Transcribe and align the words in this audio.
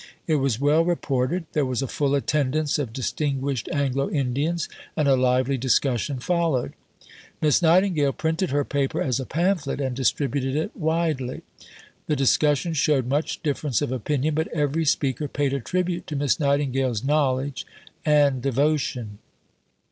It 0.25 0.37
was 0.37 0.59
well 0.59 0.83
reported; 0.83 1.45
there 1.53 1.63
was 1.63 1.83
a 1.83 1.87
full 1.87 2.15
attendance 2.15 2.79
of 2.79 2.91
distinguished 2.91 3.69
Anglo 3.71 4.09
Indians, 4.09 4.67
and 4.97 5.07
a 5.07 5.15
lively 5.15 5.59
discussion 5.59 6.17
followed. 6.17 6.73
Miss 7.39 7.61
Nightingale 7.61 8.11
printed 8.13 8.49
her 8.49 8.65
Paper 8.65 8.99
as 8.99 9.19
a 9.19 9.27
pamphlet 9.27 9.79
and 9.79 9.95
distributed 9.95 10.55
it 10.55 10.75
widely. 10.75 11.43
The 12.07 12.15
discussion 12.15 12.73
showed 12.73 13.05
much 13.05 13.43
difference 13.43 13.79
of 13.79 13.91
opinion, 13.91 14.33
but 14.33 14.47
every 14.47 14.85
speaker 14.85 15.27
paid 15.27 15.53
a 15.53 15.59
tribute 15.59 16.07
to 16.07 16.15
Miss 16.15 16.39
Nightingale's 16.39 17.03
knowledge 17.03 17.67
and 18.03 18.41
devotion. 18.41 19.19